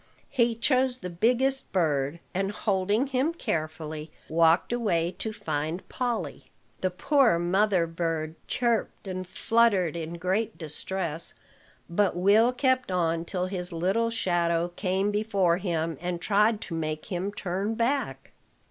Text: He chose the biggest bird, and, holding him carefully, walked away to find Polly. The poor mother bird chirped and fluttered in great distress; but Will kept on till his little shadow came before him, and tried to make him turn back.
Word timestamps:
He 0.31 0.55
chose 0.55 0.97
the 0.97 1.11
biggest 1.11 1.71
bird, 1.71 2.19
and, 2.33 2.51
holding 2.51 3.05
him 3.05 3.35
carefully, 3.35 4.11
walked 4.29 4.73
away 4.73 5.11
to 5.19 5.31
find 5.31 5.87
Polly. 5.89 6.49
The 6.79 6.89
poor 6.89 7.37
mother 7.37 7.85
bird 7.85 8.33
chirped 8.47 9.07
and 9.07 9.27
fluttered 9.27 9.95
in 9.95 10.13
great 10.15 10.57
distress; 10.57 11.35
but 11.87 12.15
Will 12.15 12.51
kept 12.51 12.91
on 12.91 13.25
till 13.25 13.45
his 13.45 13.71
little 13.71 14.09
shadow 14.09 14.69
came 14.69 15.11
before 15.11 15.57
him, 15.57 15.99
and 16.01 16.19
tried 16.19 16.61
to 16.61 16.73
make 16.73 17.05
him 17.11 17.31
turn 17.31 17.75
back. 17.75 18.31